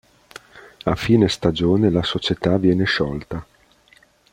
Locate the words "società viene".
2.01-2.85